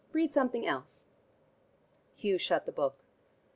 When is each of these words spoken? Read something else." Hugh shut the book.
Read 0.13 0.33
something 0.33 0.65
else." 0.65 1.05
Hugh 2.15 2.39
shut 2.39 2.65
the 2.65 2.71
book. 2.71 2.97